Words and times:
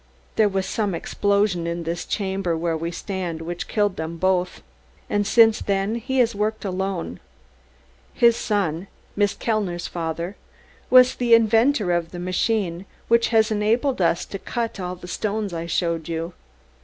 There 0.35 0.49
was 0.49 0.65
some 0.65 0.95
explosion 0.95 1.67
in 1.67 1.83
this 1.83 2.05
chamber 2.07 2.57
where 2.57 2.75
we 2.75 2.89
stand 2.89 3.39
which 3.43 3.67
killed 3.67 3.97
them 3.97 4.17
both, 4.17 4.63
and 5.11 5.27
since 5.27 5.59
then 5.59 5.93
he 5.93 6.17
has 6.17 6.33
worked 6.33 6.65
alone. 6.65 7.19
His 8.11 8.35
son 8.35 8.87
Miss 9.15 9.35
Kellner's 9.35 9.85
father 9.85 10.35
was 10.89 11.13
the 11.13 11.35
inventor 11.35 11.91
of 11.91 12.09
the 12.09 12.17
machine 12.17 12.87
which 13.09 13.27
has 13.27 13.51
enabled 13.51 14.01
us 14.01 14.25
to 14.25 14.39
cut 14.39 14.79
all 14.79 14.95
the 14.95 15.07
stones 15.07 15.53
I 15.53 15.67
showed 15.67 16.09
you. 16.09 16.33